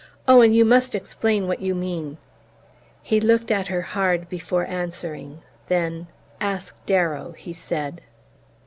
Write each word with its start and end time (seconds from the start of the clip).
"Owen, 0.27 0.51
you 0.51 0.65
must 0.65 0.95
explain 0.95 1.47
what 1.47 1.61
you 1.61 1.75
mean!" 1.75 2.17
He 3.03 3.21
looked 3.21 3.51
at 3.51 3.67
her 3.67 3.83
hard 3.83 4.27
before 4.29 4.65
answering; 4.65 5.43
then: 5.67 6.07
"Ask 6.39 6.75
Darrow!" 6.87 7.33
he 7.37 7.53
said. 7.53 8.01